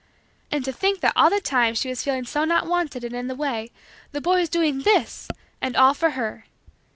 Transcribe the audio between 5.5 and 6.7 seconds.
and all for her!